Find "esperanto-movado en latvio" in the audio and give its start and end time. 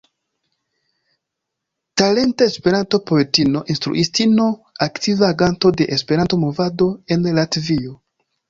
5.99-7.97